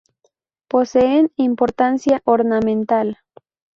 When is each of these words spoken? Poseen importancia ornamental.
Poseen 0.67 1.31
importancia 1.35 2.23
ornamental. 2.25 3.19